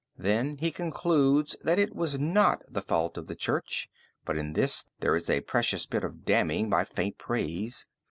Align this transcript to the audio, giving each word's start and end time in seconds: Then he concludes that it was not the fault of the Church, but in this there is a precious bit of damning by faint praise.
Then 0.17 0.57
he 0.57 0.71
concludes 0.71 1.55
that 1.61 1.77
it 1.77 1.95
was 1.95 2.17
not 2.17 2.63
the 2.67 2.81
fault 2.81 3.19
of 3.19 3.27
the 3.27 3.35
Church, 3.35 3.87
but 4.25 4.35
in 4.35 4.53
this 4.53 4.83
there 4.99 5.15
is 5.15 5.29
a 5.29 5.41
precious 5.41 5.85
bit 5.85 6.03
of 6.03 6.25
damning 6.25 6.71
by 6.71 6.85
faint 6.85 7.19
praise. 7.19 7.85